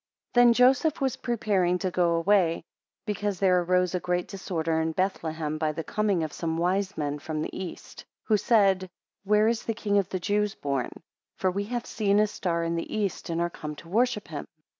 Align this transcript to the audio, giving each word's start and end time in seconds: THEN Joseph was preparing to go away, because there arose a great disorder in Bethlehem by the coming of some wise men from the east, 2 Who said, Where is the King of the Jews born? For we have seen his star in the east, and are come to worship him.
THEN 0.33 0.53
Joseph 0.53 0.99
was 0.99 1.17
preparing 1.17 1.77
to 1.77 1.91
go 1.91 2.15
away, 2.15 2.63
because 3.05 3.37
there 3.39 3.61
arose 3.61 3.93
a 3.93 3.99
great 3.99 4.27
disorder 4.27 4.81
in 4.81 4.93
Bethlehem 4.93 5.59
by 5.59 5.73
the 5.73 5.83
coming 5.83 6.23
of 6.23 6.33
some 6.33 6.57
wise 6.57 6.97
men 6.97 7.19
from 7.19 7.39
the 7.43 7.55
east, 7.55 7.99
2 7.99 8.05
Who 8.29 8.37
said, 8.37 8.89
Where 9.25 9.47
is 9.47 9.61
the 9.65 9.75
King 9.75 9.99
of 9.99 10.09
the 10.09 10.19
Jews 10.19 10.55
born? 10.55 10.89
For 11.35 11.51
we 11.51 11.65
have 11.65 11.85
seen 11.85 12.17
his 12.17 12.31
star 12.31 12.63
in 12.63 12.73
the 12.77 12.91
east, 12.97 13.29
and 13.29 13.39
are 13.39 13.51
come 13.51 13.75
to 13.75 13.87
worship 13.89 14.27
him. 14.29 14.47